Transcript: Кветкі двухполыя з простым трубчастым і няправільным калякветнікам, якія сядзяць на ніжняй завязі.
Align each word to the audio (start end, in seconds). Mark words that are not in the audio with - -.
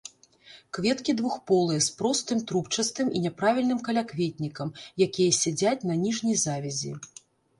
Кветкі 0.77 1.13
двухполыя 1.19 1.81
з 1.87 1.91
простым 1.99 2.39
трубчастым 2.51 3.11
і 3.19 3.21
няправільным 3.27 3.79
калякветнікам, 3.87 4.69
якія 5.09 5.31
сядзяць 5.43 5.87
на 5.91 5.95
ніжняй 6.05 6.37
завязі. 6.47 6.91